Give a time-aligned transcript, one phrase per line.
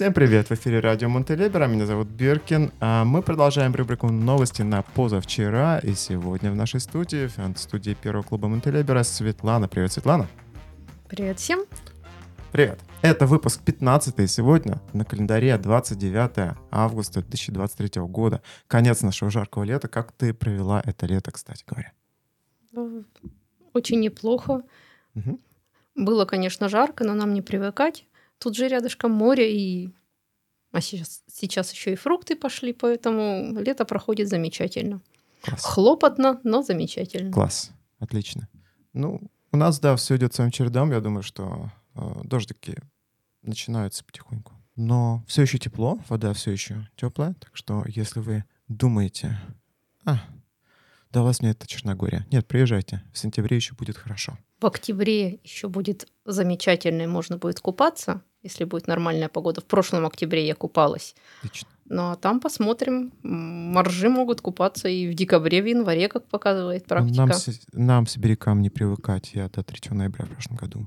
[0.00, 0.48] Всем привет!
[0.48, 1.66] В эфире радио Монтелебера.
[1.66, 2.72] Меня зовут Биркин.
[2.80, 5.78] А мы продолжаем рубрику новости на позавчера.
[5.80, 9.68] И сегодня в нашей студии, в студии первого клуба Монтелебера, Светлана.
[9.68, 10.26] Привет, Светлана.
[11.06, 11.66] Привет всем.
[12.50, 12.80] Привет.
[13.02, 18.40] Это выпуск 15 сегодня на календаре 29 августа 2023 года.
[18.68, 19.88] Конец нашего жаркого лета.
[19.88, 21.92] Как ты провела это лето, кстати говоря?
[23.74, 24.62] Очень неплохо.
[25.14, 25.38] Угу.
[25.96, 28.06] Было, конечно, жарко, но нам не привыкать.
[28.40, 29.94] Тут же рядышком море, и
[30.72, 35.00] а сейчас, сейчас еще и фрукты пошли, поэтому лето проходит замечательно.
[35.42, 35.64] Класс.
[35.64, 37.32] Хлопотно, но замечательно.
[37.32, 38.48] Класс, отлично.
[38.92, 39.20] Ну,
[39.52, 40.90] у нас, да, все идет своим чередом.
[40.90, 42.76] Я думаю, что э, дождики
[43.42, 44.52] начинаются потихоньку.
[44.76, 47.34] Но все еще тепло, вода все еще теплая.
[47.34, 49.38] Так что, если вы думаете,
[50.04, 50.20] а,
[51.10, 52.26] далась мне это Черногория.
[52.30, 53.02] Нет, приезжайте.
[53.12, 54.38] В сентябре еще будет хорошо.
[54.60, 59.60] В октябре еще будет замечательно, можно будет купаться, если будет нормальная погода.
[59.60, 61.14] В прошлом октябре я купалась.
[61.38, 61.68] Отлично.
[61.86, 63.12] Ну а там посмотрим.
[63.22, 67.26] Моржи могут купаться и в декабре, в январе, как показывает практика.
[67.26, 67.30] Нам,
[67.72, 69.32] нам сибирякам не привыкать.
[69.34, 70.86] Я до 3 ноября в прошлом году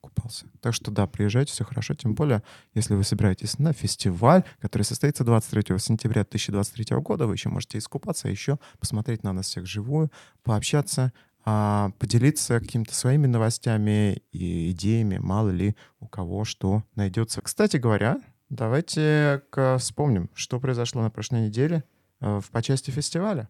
[0.00, 0.46] купался.
[0.60, 1.94] Так что да, приезжайте, все хорошо.
[1.94, 2.42] Тем более,
[2.74, 8.28] если вы собираетесь на фестиваль, который состоится 23 сентября 2023 года, вы еще можете искупаться,
[8.28, 10.10] а еще посмотреть на нас всех живую,
[10.42, 11.12] пообщаться,
[11.44, 17.40] а, поделиться какими-то своими новостями и идеями, мало ли у кого что найдется.
[17.40, 19.42] Кстати говоря, давайте
[19.78, 21.84] вспомним, что произошло на прошлой неделе
[22.20, 23.48] э, в по части фестиваля.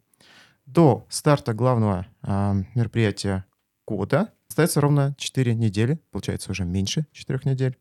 [0.66, 3.46] До старта главного а, мероприятия
[3.86, 7.78] года остается ровно 4 недели, получается уже меньше 4 недель.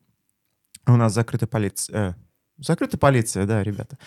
[0.86, 2.12] У нас закрыта полиция.
[2.12, 2.14] Э,
[2.58, 3.98] закрыта полиция, да, ребята.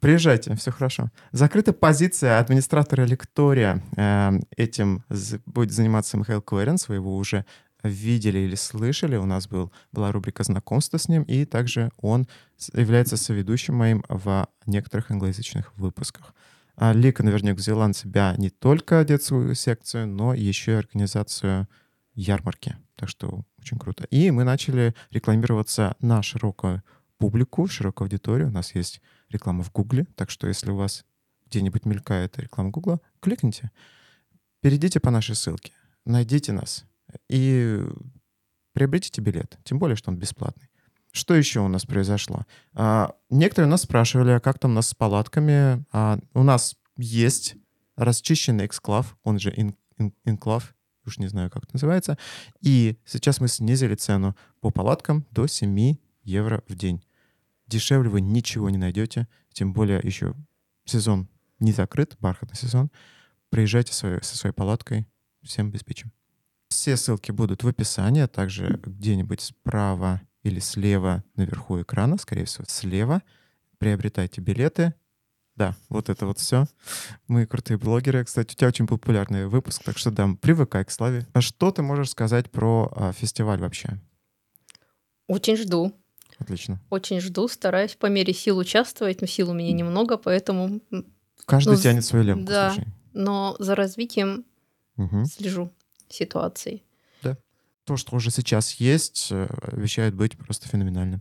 [0.00, 1.10] Приезжайте, все хорошо.
[1.32, 3.82] Закрыта позиция администратора лектория.
[3.96, 5.04] Э, этим
[5.46, 6.88] будет заниматься Михаил Куэренс.
[6.88, 7.44] Вы его уже
[7.82, 9.16] видели или слышали.
[9.16, 12.26] У нас был, была рубрика знакомства с ним, и также он
[12.72, 16.34] является соведущим моим в некоторых англоязычных выпусках.
[16.76, 21.68] А Лика наверняка взяла на себя не только детскую секцию, но еще и организацию
[22.14, 22.76] ярмарки.
[22.96, 24.04] Так что очень круто.
[24.04, 26.82] И мы начали рекламироваться на широкую
[27.22, 28.48] публику, широкую аудиторию.
[28.48, 31.04] У нас есть реклама в Гугле, так что если у вас
[31.46, 33.70] где-нибудь мелькает реклама Гугла, кликните,
[34.60, 35.72] перейдите по нашей ссылке,
[36.04, 36.84] найдите нас
[37.28, 37.80] и
[38.72, 40.68] приобретите билет, тем более, что он бесплатный.
[41.12, 42.44] Что еще у нас произошло?
[42.74, 45.84] А, некоторые нас спрашивали, а как там у нас с палатками.
[45.92, 47.54] А, у нас есть
[47.94, 50.74] расчищенный эксклав, он же ин, ин, инклав,
[51.06, 52.18] уж не знаю, как это называется.
[52.62, 55.94] И сейчас мы снизили цену по палаткам до 7
[56.24, 57.00] евро в день.
[57.66, 60.34] Дешевле вы ничего не найдете, тем более еще
[60.84, 61.28] сезон
[61.58, 62.90] не закрыт, бархатный сезон.
[63.50, 65.06] Приезжайте со своей палаткой,
[65.42, 66.12] всем обеспечим.
[66.68, 72.64] Все ссылки будут в описании, а также где-нибудь справа или слева наверху экрана, скорее всего,
[72.66, 73.22] слева.
[73.78, 74.94] Приобретайте билеты.
[75.54, 76.64] Да, вот это вот все.
[77.28, 78.24] Мы крутые блогеры.
[78.24, 81.26] Кстати, у тебя очень популярный выпуск, так что да, привыкай к славе.
[81.34, 84.00] А что ты можешь сказать про а, фестиваль вообще?
[85.28, 85.92] Очень жду.
[86.42, 86.80] Отлично.
[86.90, 90.80] Очень жду, стараюсь по мере сил участвовать, но сил у меня немного, поэтому...
[91.46, 92.88] Каждый ну, тянет свою лемку, Да, слушай.
[93.12, 94.44] но за развитием
[94.96, 95.24] угу.
[95.24, 95.72] слежу
[96.08, 96.82] ситуации.
[97.22, 97.36] Да.
[97.84, 101.20] То, что уже сейчас есть, э, обещает быть просто феноменальным.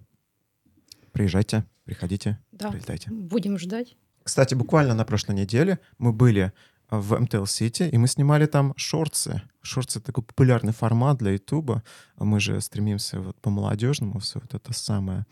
[1.12, 2.72] Приезжайте, приходите, да.
[2.72, 3.12] прилетайте.
[3.12, 3.96] Будем ждать.
[4.24, 6.54] Кстати, буквально на прошлой неделе мы были
[6.92, 8.74] в MTL City, и мы снимали там.
[8.76, 11.84] Шорты— это такой популярный формат для Ютуба.
[12.18, 15.26] Мы же стремимся вот по молодежному все вот это самое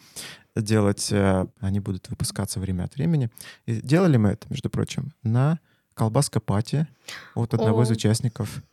[0.55, 1.11] делать.
[1.11, 3.29] Э, они будут выпускаться время от времени.
[3.65, 5.59] И делали мы это, между прочим, на
[5.93, 6.87] колбаска пати
[7.35, 8.63] от одного О, из участников.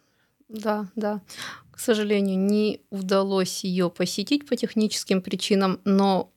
[0.48, 1.20] Да, да.
[1.72, 6.30] К сожалению, не удалось ее посетить по техническим причинам, но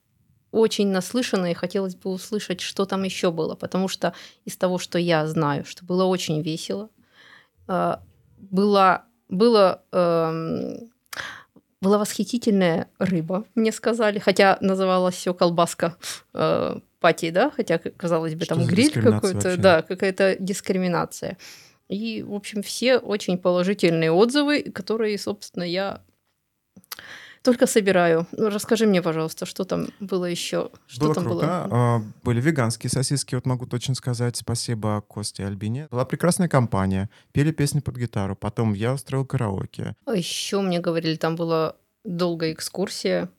[0.51, 4.13] очень наслышана, и хотелось бы услышать, что там еще было, потому что
[4.45, 6.89] из того, что я знаю, что было очень весело,
[7.67, 8.01] а,
[8.37, 10.91] была, было, эм,
[11.81, 15.95] была восхитительная рыба, мне сказали, хотя называлась все колбаска
[16.33, 21.37] э, пати, да, хотя, казалось бы, что там гриль какой-то, да, какая-то дискриминация.
[21.87, 26.03] И, в общем, все очень положительные отзывы, которые, собственно, я
[27.41, 28.27] только собираю.
[28.31, 30.69] Ну, расскажи мне, пожалуйста, что там было еще?
[30.87, 31.45] Что было там круто.
[31.45, 31.67] Было?
[31.71, 34.35] А, были веганские сосиски, вот могу точно сказать.
[34.37, 35.87] Спасибо Косте и Альбине.
[35.91, 37.09] Была прекрасная компания.
[37.31, 38.35] Пели песни под гитару.
[38.35, 39.95] Потом я устроил караоке.
[40.05, 43.29] А еще мне говорили, там была долгая экскурсия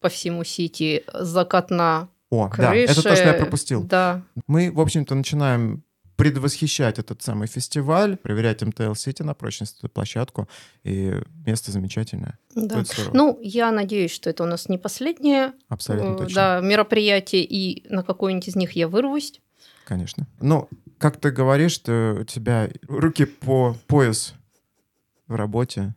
[0.00, 1.04] по всему Сити.
[1.12, 2.70] Закат на О, крыше.
[2.70, 3.84] да, это то, что я пропустил.
[3.84, 4.22] Да.
[4.46, 5.82] Мы, в общем-то, начинаем
[6.16, 10.48] предвосхищать этот самый фестиваль, проверять МТЛ-сети на прочность, эту площадку,
[10.84, 11.14] и
[11.46, 12.38] место замечательное.
[12.54, 12.84] Да.
[13.12, 16.34] Ну, я надеюсь, что это у нас не последнее Абсолютно точно.
[16.34, 19.40] да, мероприятие, и на какое-нибудь из них я вырвусь.
[19.84, 20.26] Конечно.
[20.40, 20.68] Ну,
[20.98, 24.34] как ты говоришь, что у тебя руки по пояс
[25.26, 25.94] в работе.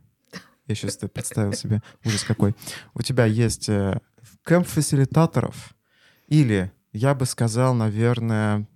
[0.68, 1.82] Я сейчас это представил себе.
[2.04, 2.56] Ужас какой.
[2.96, 4.00] У тебя есть э,
[4.44, 5.76] кэмп фасилитаторов
[6.28, 8.68] или, я бы сказал, наверное,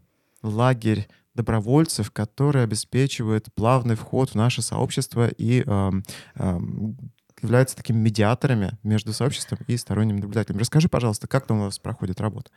[0.43, 1.07] лагерь
[1.39, 6.03] добровольцев, которые обеспечивают плавный вход в наше сообщество и эм,
[6.35, 6.97] эм,
[7.41, 10.59] являются такими медиаторами между сообществом и сторонним наблюдателем.
[10.59, 12.51] Расскажи, пожалуйста, как там у вас проходит работа?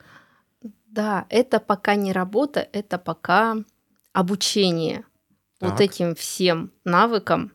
[0.87, 3.57] Да, это пока не работа, это пока
[4.11, 5.05] обучение
[5.61, 5.81] вот Так.
[5.81, 7.53] этим всем навыкам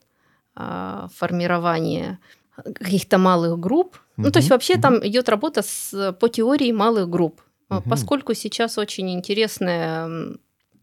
[0.54, 2.19] а, формирования
[2.56, 3.98] каких-то малых групп.
[4.16, 4.82] Ну, то есть вообще мгм.
[4.82, 7.40] там идет работа с, по теории малых групп.
[7.69, 7.82] Мгм.
[7.88, 10.40] Поскольку сейчас очень интересное м,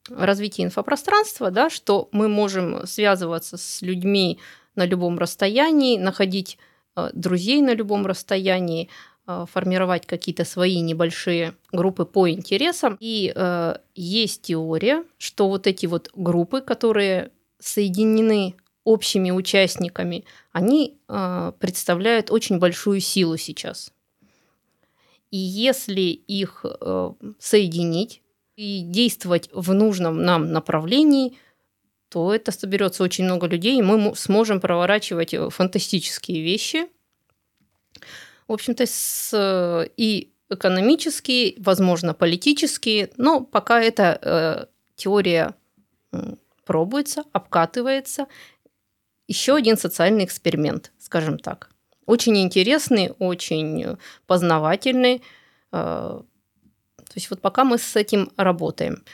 [0.09, 4.39] развитие инфопространства, да, что мы можем связываться с людьми
[4.75, 6.57] на любом расстоянии, находить
[6.95, 8.89] э, друзей на любом расстоянии,
[9.27, 12.97] э, формировать какие-то свои небольшие группы по интересам.
[12.99, 21.51] И э, есть теория, что вот эти вот группы, которые соединены общими участниками, они э,
[21.59, 23.91] представляют очень большую силу сейчас.
[25.31, 28.21] И если их э, соединить
[28.55, 31.37] и действовать в нужном нам направлении,
[32.09, 36.87] то это соберется очень много людей, и мы мо- сможем проворачивать э, фантастические вещи.
[38.47, 44.65] В общем-то, с, и экономические, возможно, политические, но пока эта э,
[44.95, 45.55] теория
[46.65, 48.27] пробуется, обкатывается.
[49.27, 51.71] Еще один социальный эксперимент, скажем так.
[52.05, 53.97] Очень интересный, очень э,
[54.27, 55.23] познавательный.
[55.71, 56.21] э,
[57.15, 59.05] То есть вот пока мы с этим работаем.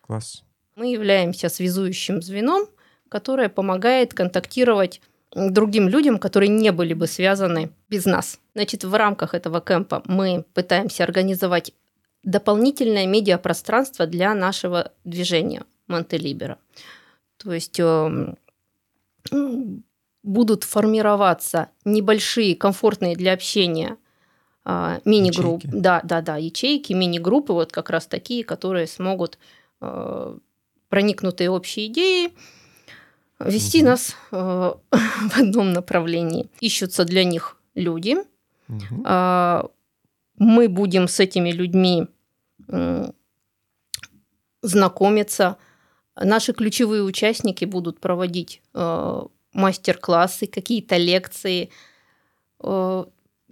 [0.00, 0.44] Класс.
[0.76, 2.66] Мы являемся связующим звеном,
[3.10, 5.02] которое помогает контактировать
[5.34, 8.40] другим людям, которые не были бы связаны без нас.
[8.54, 11.74] Значит, в рамках этого кемпа мы пытаемся организовать
[12.22, 16.56] дополнительное медиапространство для нашего движения Монтелибера.
[17.36, 18.38] То есть эм,
[20.22, 23.98] будут формироваться небольшие, комфортные для общения
[24.64, 25.66] а, мини-группы.
[25.66, 25.82] Ячейки.
[25.82, 29.38] Да, да, да, ячейки, мини-группы, вот как раз такие, которые смогут
[29.80, 30.38] э,
[30.88, 32.32] проникнутые общей идеи
[33.40, 33.86] вести Мгм.
[33.86, 34.36] нас э,
[34.90, 36.48] в одном направлении.
[36.60, 38.16] Ищутся для них люди.
[39.04, 39.68] А,
[40.38, 42.06] Мы будем с этими людьми
[44.62, 45.56] знакомиться.
[46.16, 48.62] Наши ключевые участники будут проводить
[49.52, 51.70] мастер-классы, какие-то лекции,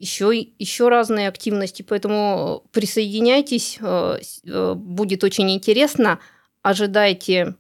[0.02, 1.82] еще, еще разные активности.
[1.82, 6.19] Поэтому присоединяйтесь, э, э, будет очень интересно.
[6.62, 7.54] Ожидайте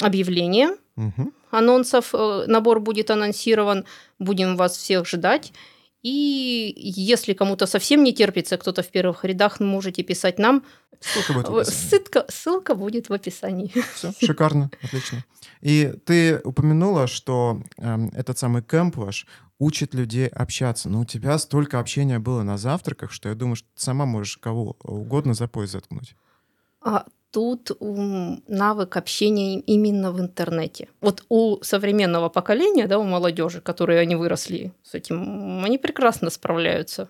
[0.00, 1.32] объявления Мгм.
[1.50, 3.84] анонсов, э, набор будет анонсирован,
[4.18, 5.52] будем вас всех ждать.
[6.02, 10.62] И если кому-то совсем не терпится, кто-то в первых рядах, можете писать нам.
[11.00, 11.88] Ссылка будет в Э, описании.
[11.88, 13.72] Ссылка, ссылка будет в описании.
[13.94, 15.24] Все, шикарно, отлично.
[15.62, 19.26] И ты упомянула, что эм, этот самый кемп ваш
[19.62, 20.88] учит людей общаться.
[20.88, 24.36] Но у тебя столько общения было на завтраках, что я думаю, что ты сама можешь
[24.38, 26.16] кого угодно за пояс заткнуть.
[26.80, 27.70] А тут
[28.48, 30.88] навык общения им- именно в интернете.
[31.00, 37.08] Вот у современного поколения, да, у молодежи, которые они выросли с этим, они прекрасно справляются.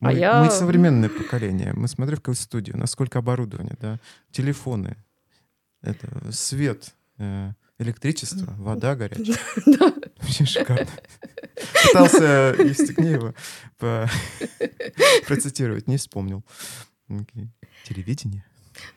[0.00, 1.72] А Мы, я- мы современное поколение.
[1.74, 3.98] Мы смотрим в какую студию, насколько оборудование, да,
[4.30, 4.96] телефоны,
[5.82, 9.36] это свет, э, электричество, вода горячая.
[10.20, 10.88] Вообще шикарно.
[11.84, 13.34] Пытался Евстигнеева
[13.78, 14.08] по-
[15.26, 16.42] процитировать, не вспомнил.
[17.84, 18.44] Телевидение?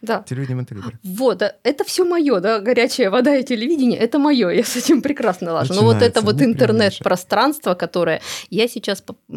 [0.02, 0.24] Да.
[0.24, 1.00] Телевидение Монтелибер.
[1.04, 5.54] Вот, это все мое, да, горячая вода и телевидение, это мое, я с этим прекрасно
[5.54, 5.74] лажу.
[5.74, 9.34] Но вот это вот не интернет-пространство, которое я сейчас, у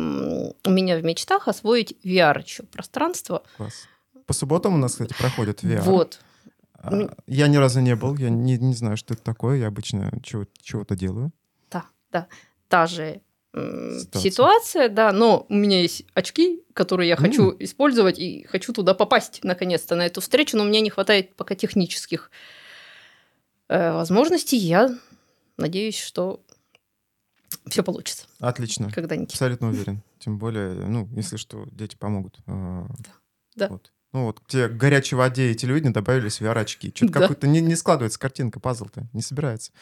[0.70, 3.42] меня в мечтах освоить VR еще пространство.
[3.56, 3.86] Класс.
[4.26, 5.82] По субботам у нас, кстати, проходит VR.
[5.82, 6.20] Вот.
[6.82, 9.58] А, Я ни разу не был, я не, не знаю, что это такое.
[9.58, 11.32] Я обычно чего- чего-то делаю.
[11.70, 12.26] Да, да.
[12.68, 13.20] Та же
[13.54, 14.20] Ситуация.
[14.30, 19.44] ситуация, да, но у меня есть очки, которые я хочу использовать и хочу туда попасть
[19.44, 22.30] наконец-то на эту встречу, но мне не хватает пока технических
[23.68, 24.56] э, возможностей.
[24.56, 24.96] Я
[25.58, 26.40] надеюсь, что
[27.68, 28.90] все получится Отлично.
[28.90, 29.30] когда-нибудь.
[29.30, 30.02] Абсолютно уверен.
[30.18, 32.38] Тем более, ну, если что, дети помогут.
[32.46, 32.86] А,
[33.54, 33.68] Да.
[33.68, 33.91] Вот.
[34.12, 36.92] Ну вот, те к горячей воде и телевидению добавились VR-очки.
[36.94, 37.20] Что-то Да.
[37.20, 39.72] какой-то не, не складывается картинка, пазл-то не собирается.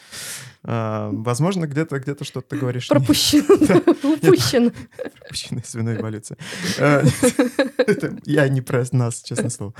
[0.63, 2.87] А, возможно, где-то где что-то ты говоришь.
[2.87, 3.55] Пропущено.
[4.03, 4.71] Упущено.
[5.19, 6.37] Пропущенная свиной эволюция.
[6.79, 7.03] А,
[8.25, 9.73] Я не про нас, честное слово.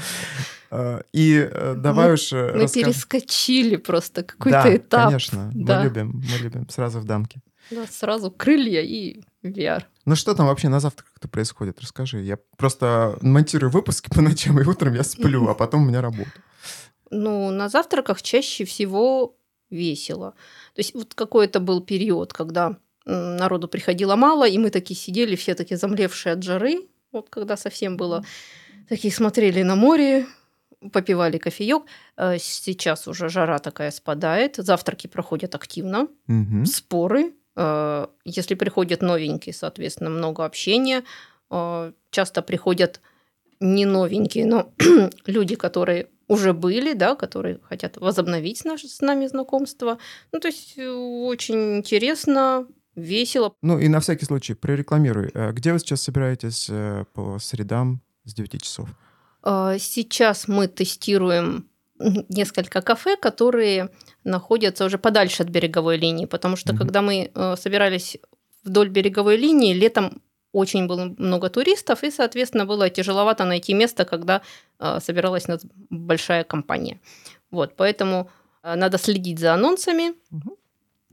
[0.70, 2.32] Э, и э, давай уж...
[2.34, 5.06] э, Мы перескочили просто какой-то этап.
[5.08, 7.42] конечно, мы любим, мы любим сразу в дамке.
[7.70, 9.84] Да, сразу крылья и VR.
[10.06, 11.80] Ну что там вообще на завтраках-то происходит?
[11.82, 12.22] Расскажи.
[12.22, 16.32] Я просто монтирую выпуски по ночам, и утром я сплю, а потом у меня работа.
[17.12, 19.36] Ну, на завтраках чаще всего
[19.70, 20.32] весело.
[20.76, 25.56] То есть вот какой-то был период, когда народу приходило мало, и мы такие сидели, все
[25.56, 28.24] такие замлевшие от жары, вот когда совсем было,
[28.88, 30.26] такие смотрели на море,
[30.92, 31.84] попивали кофеек.
[32.18, 36.66] Э, Сейчас уже жара такая спадает, завтраки проходят активно, Мгм.
[36.66, 37.34] споры.
[37.56, 41.04] Э, Если приходят новенькие, соответственно, много общения.
[41.50, 43.02] Э, Часто приходят
[43.60, 44.74] не новенькие, но
[45.26, 49.98] люди, которые уже были, да, которые хотят возобновить наше с нами знакомство.
[50.32, 53.54] Ну, то есть э, очень интересно, весело.
[53.62, 55.32] Ну и на всякий случай прорекламируй.
[55.52, 56.70] Где вы сейчас собираетесь
[57.14, 58.90] по средам с 9 часов?
[59.44, 61.71] Сейчас мы тестируем
[62.30, 63.90] несколько кафе, которые
[64.24, 66.80] находятся уже подальше от береговой линии, потому что Мгм.
[66.80, 68.18] когда мы э, собирались
[68.64, 70.22] вдоль береговой линии, летом
[70.54, 74.42] очень было много туристов, и, соответственно, было тяжеловато найти место, когда
[74.80, 77.00] э, собиралась нас большая компания.
[77.52, 78.30] Вот, поэтому
[78.64, 80.14] э, надо следить за анонсами.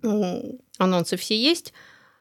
[0.03, 1.73] М, Анонсы все есть.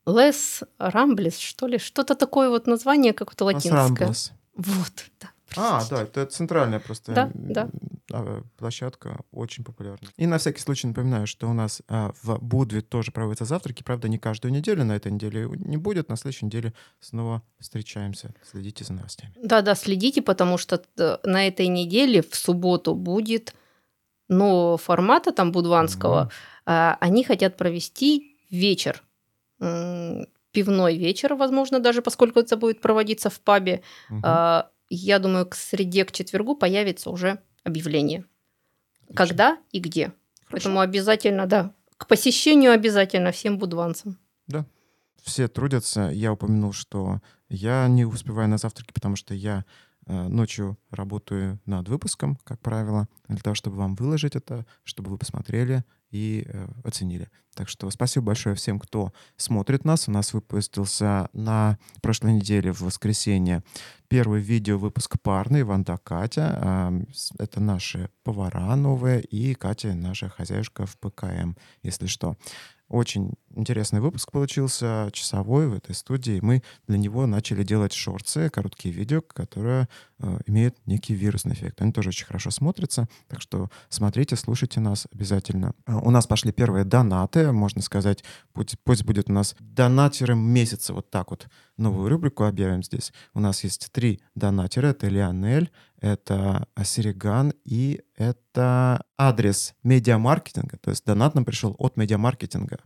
[0.06, 1.78] Лес Рамблес, что ли?
[1.78, 4.08] Что-то такое вот название, какое-то латинское.
[4.56, 5.30] Вот, да.
[5.56, 7.70] А, да, это центральная просто Да, да.
[8.12, 10.10] а, площадка, очень популярная.
[10.18, 14.10] И на всякий случай напоминаю, что у нас а, в Будве тоже проводятся завтраки, правда,
[14.10, 18.34] не каждую неделю, на этой неделе не будет, на следующей неделе снова встречаемся.
[18.44, 19.34] Следите за новостями.
[19.42, 23.54] Да-да, следите, потому что э, на этой неделе в субботу будет
[24.30, 26.30] нового формата, там, будванского.
[26.66, 29.02] А, Они хотят провести вечер.
[30.52, 33.82] Пивной вечер, возможно, даже поскольку это будет проводиться в пабе.
[34.10, 34.22] Мгм.
[34.26, 38.26] А, Я думаю, к среде, к четвергу появится уже объявление.
[39.04, 39.16] Отлично.
[39.16, 40.14] Когда и где.
[40.46, 40.52] Хорошо.
[40.52, 44.18] Поэтому обязательно, да, к посещению обязательно всем будванцам.
[45.28, 46.10] все трудятся.
[46.14, 49.66] Я упомянул, что я не успеваю на завтраки, потому что я
[50.08, 55.84] ночью работаю над выпуском, как правило, для того, чтобы вам выложить это, чтобы вы посмотрели
[56.12, 57.30] и э, оценили.
[57.56, 60.08] Так что спасибо большое всем, кто смотрит нас.
[60.08, 63.64] У нас выпустился на прошлой неделе в воскресенье
[64.08, 66.94] первый видео выпуск парный Ванда Катя.
[67.40, 72.38] Это наши повара новые и Катя наша хозяюшка в ПКМ, если что.
[72.90, 76.40] Очень интересный выпуск получился, часовой в этой студии.
[76.42, 79.88] Мы для него начали делать шорты, короткие видео, которые
[80.20, 81.82] э, имеют некий вирусный эффект.
[81.82, 85.74] Они тоже очень хорошо смотрятся, так что смотрите, слушайте нас обязательно.
[85.86, 88.24] Э, У нас пошли первые донаты, можно сказать,
[88.54, 91.48] пусть, пусть будет у нас донатеры месяца, вот так вот
[91.78, 93.14] новую рубрику объявим здесь.
[93.34, 101.06] У нас есть три донатера, это Лионель, это Сереган и это адрес медиамаркетинга, то есть
[101.06, 102.80] донат нам пришел от медиамаркетинга.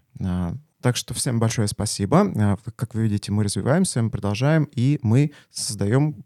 [0.81, 2.31] А, Так что всем большое спасибо.
[2.35, 6.23] А, Как вы видите, мы развиваемся, мы продолжаем, и мы создаем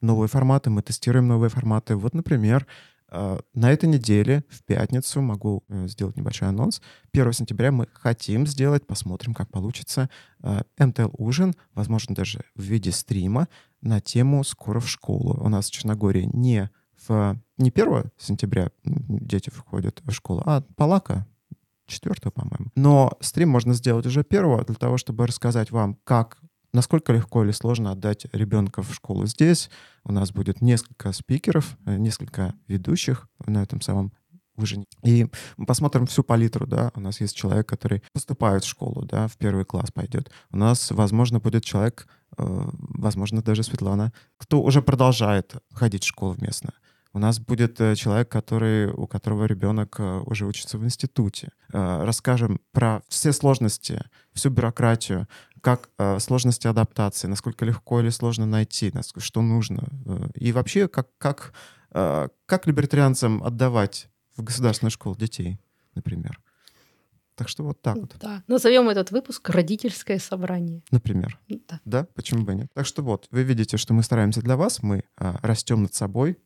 [0.00, 1.96] новые форматы, мы тестируем новые форматы.
[1.96, 2.66] Вот, например,
[3.08, 6.82] а, на этой неделе, в пятницу, могу э, сделать небольшой анонс.
[7.12, 10.10] 1 сентября мы хотим сделать, посмотрим, как получится,
[10.42, 13.48] а, МТЛ-ужин, возможно, даже в виде стрима
[13.80, 15.38] на тему «Скоро в школу».
[15.40, 16.70] У нас в Черногории не,
[17.06, 21.26] в, не 1 сентября дети входят в школу, а Палака
[21.86, 22.70] 4, по-моему.
[22.74, 26.38] Но стрим можно сделать уже 1 для того, чтобы рассказать вам, как
[26.72, 29.70] насколько легко или сложно отдать ребенка в школу здесь.
[30.04, 34.12] У нас будет несколько спикеров, э, несколько ведущих на этом самом
[34.56, 34.84] ужине.
[35.02, 35.26] И
[35.56, 36.90] мы посмотрим всю палитру, да.
[36.94, 40.30] У нас есть человек, который поступает в школу, да, в первый класс пойдет.
[40.50, 42.06] У нас, возможно, будет человек,
[42.38, 46.74] э, возможно, даже Светлана, кто уже продолжает ходить в школу местную.
[47.16, 51.50] У нас будет э, человек, который, у которого ребенок э, уже учится в институте.
[51.72, 54.02] Э, Расскажем про все сложности,
[54.34, 55.26] всю бюрократию,
[55.62, 55.88] как
[56.20, 59.88] сложности адаптации, насколько легко или сложно найти, что нужно.
[60.34, 61.54] И вообще, как, как,
[61.90, 65.58] как либертарианцам отдавать в государственную школу детей,
[65.96, 66.38] например.
[67.34, 68.44] Так что вот так вот, Да.
[68.46, 70.82] Назовем этот выпуск «Родительское собрание».
[70.90, 71.38] например.
[71.48, 71.80] Да.
[71.84, 72.68] Да, почему бы нет?
[72.74, 76.38] Так что вот, вы видите, что мы стараемся для вас, мы а, растем над собой,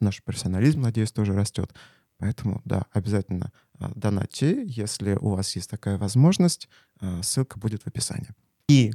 [0.00, 1.72] наш профессионализм, надеюсь, тоже растет.
[2.18, 6.68] Поэтому, да, обязательно а, донатьте, если у вас есть такая возможность,
[7.00, 8.28] а, ссылка будет в описании.
[8.68, 8.92] И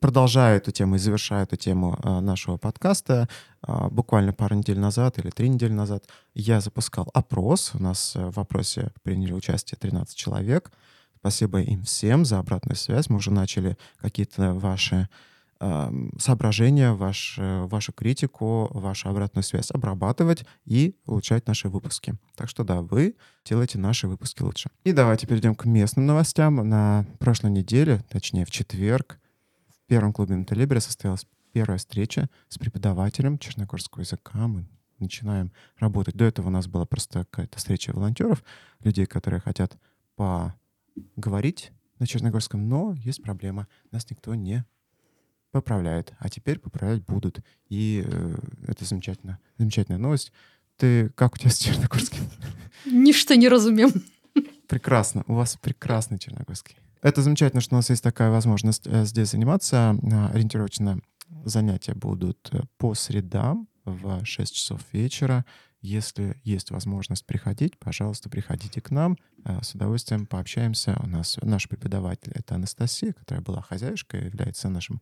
[0.00, 3.28] продолжая эту тему и завершая эту тему нашего подкаста,
[3.90, 7.72] буквально пару недель назад или три недели назад я запускал опрос.
[7.74, 10.72] У нас э, в опросе приняли участие 13 человек.
[11.20, 13.10] Спасибо им всем за обратную связь.
[13.10, 15.08] Мы уже начали какие-то ваши
[16.18, 22.14] соображения, ваш, э, вашу критику, вашу обратную связь обрабатывать и улучшать наши выпуски.
[22.34, 23.14] Так что да, вы
[23.44, 24.70] делаете наши выпуски лучше.
[24.84, 26.66] И давайте перейдем к местным новостям.
[26.66, 29.20] На прошлой неделе, точнее в четверг,
[29.68, 34.46] в первом клубе Монтелибре состоялась первая встреча с преподавателем черногорского языка.
[34.46, 34.66] Мы
[34.98, 36.14] начинаем работать.
[36.14, 38.42] До этого у нас была просто какая-то встреча волонтеров,
[38.82, 39.76] людей, которые хотят
[40.16, 43.68] поговорить на черногорском, но есть проблема.
[43.90, 44.64] Нас никто не
[45.50, 47.40] поправляет, а теперь поправлять будут.
[47.68, 49.38] И э, это замечательно.
[49.58, 50.32] Замечательная новость.
[50.76, 52.28] Ты как у тебя с черногорским?
[52.86, 53.90] Ничто не разумем.
[54.68, 55.24] Прекрасно.
[55.26, 56.76] У вас прекрасный черногорский.
[57.02, 59.96] Это замечательно, что у нас есть такая возможность э, здесь заниматься.
[60.32, 61.00] Ориентировочно
[61.44, 65.44] занятия будут э, по средам в 6 часов вечера.
[65.82, 69.16] Если есть возможность приходить, пожалуйста, приходите к нам.
[69.44, 70.98] Э, с удовольствием пообщаемся.
[71.02, 75.00] У нас наш преподаватель— это Анастасия, которая была хозяюшкой, является нашим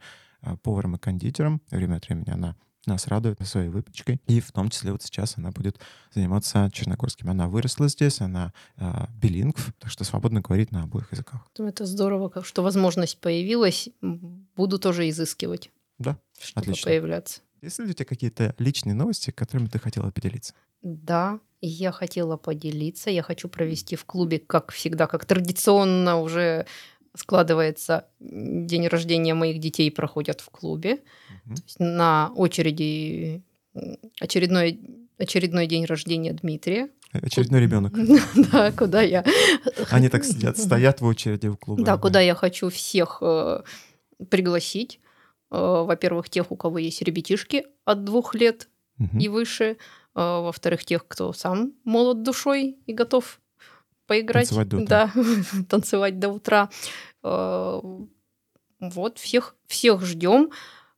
[0.63, 1.61] поваром и кондитером.
[1.71, 2.57] Время от времени она
[2.89, 4.21] нас радует своей выпечкой.
[4.27, 5.79] И в том числе вот сейчас она будет
[6.13, 7.31] заниматься черногорским.
[7.31, 11.47] Она выросла здесь, она э, билингв, так что свободно говорит на обоих языках.
[11.59, 13.89] Это здорово, что возможность появилась.
[14.01, 15.71] Буду тоже изыскивать.
[15.99, 16.91] Да, чтобы отлично.
[16.91, 17.41] появляться.
[17.61, 20.55] Есть ли у тебя какие-то личные новости, которыми ты хотела поделиться?
[20.83, 23.11] Да, я хотела поделиться.
[23.11, 26.67] Я хочу провести в клубе, как всегда, как традиционно уже
[27.19, 30.99] складывается день рождения моих детей проходят в клубе.
[31.45, 31.57] Мгм.
[31.57, 33.43] То есть на очереди
[34.21, 34.81] очередной
[35.19, 36.89] очередной день рождения Дмитрия.
[37.13, 37.95] Очередной ребенок.
[38.53, 39.25] Да, куда я
[39.91, 41.83] Они так сидят, стоят в очереди у клуба.
[41.83, 43.63] Да, куда я хочу всех э,
[44.31, 45.01] пригласить.
[45.51, 48.69] Э, во-первых, тех, у кого есть ребятишки от двух лет
[49.19, 49.77] и выше.
[50.15, 53.41] Э, во-вторых, тех, кто сам молод душой и готов
[54.07, 54.49] поиграть.
[54.49, 55.13] Танцевать до утра.
[55.15, 56.71] Да, танцевать до утра.
[57.23, 57.81] Э,
[58.81, 60.51] Вот, всех, всех ждем.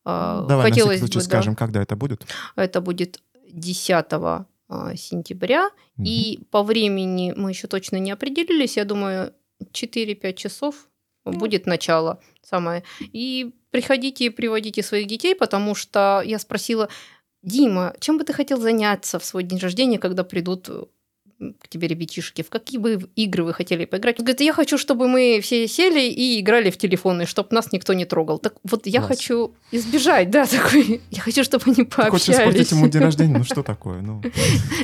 [0.05, 2.27] Э, Давай на Хотелось случай бы, да, скажем, когда это будет.
[2.57, 3.23] это будет
[3.53, 5.71] 10 а, сентября.
[5.97, 6.07] Мгм.
[6.07, 8.77] И по времени мы еще точно не определились.
[8.77, 9.33] Я думаю,
[9.73, 10.89] 4-5 часов
[11.25, 12.83] будет начало самое.
[13.00, 16.89] И приходите и приводите своих детей, потому что я спросила,
[17.43, 20.85] Дима, чем бы ты хотел заняться в свой день рождения, когда придут э,
[21.61, 22.43] к тебе ребятишки?
[22.43, 24.19] В какие бы игры вы хотели поиграть?
[24.19, 27.93] Он говорит, я хочу, чтобы мы все сели и играли в телефоны, чтобы нас никто
[27.95, 28.39] не трогал.
[28.39, 29.09] Так вот я Класс.
[29.17, 31.00] хочу избежать, да, такой.
[31.11, 32.71] Я хочу, чтобы они Ты хочешь испортить пообщались.
[32.73, 33.39] ему день рождения?
[33.39, 34.03] Ну что такое?
[34.03, 34.23] Ну,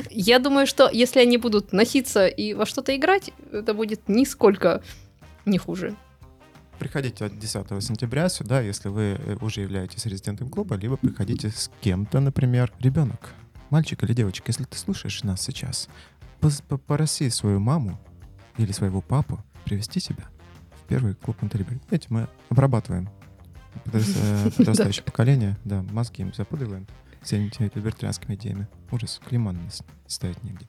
[0.09, 4.81] Я думаю, что если они будут носиться и во что-то играть, это будет нисколько
[5.45, 5.95] не хуже.
[6.79, 11.69] приходите от 10 сентября сюда, если вы э, уже являетесь резидентом клуба, либо приходите с
[11.81, 13.33] кем-то, например, ребенок,
[13.69, 14.45] мальчик или девочка.
[14.47, 15.87] Если ты слушаешь нас сейчас,
[16.67, 17.99] попроси свою маму
[18.57, 20.25] или своего папу привести тебя
[20.81, 21.79] в первый клуб Монтелибри.
[21.87, 23.09] Знаете, мы обрабатываем
[23.85, 26.87] э, подрастающее поколение, да, мозги им запудриваем
[27.21, 28.67] всеми либертарианскими идеями.
[28.91, 30.67] Ужас, клейма на нас ставить нигде.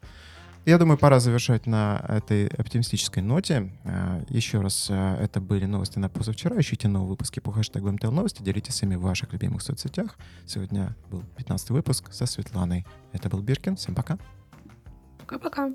[0.68, 3.72] Я думаю, пора завершать на этой оптимистической ноте.
[3.84, 6.60] А, Еще раз, а, это были новости на позавчера.
[6.60, 8.42] Ищите новые выпуски по хэштегу МТЛ Новости.
[8.42, 10.18] Делитесь ими в ваших любимых соцсетях.
[10.46, 12.84] Сегодня был 15 выпуск со Светланой.
[13.12, 13.76] Это был Биркин.
[13.76, 14.18] Всем пока.
[15.27, 15.71] Пока-пока.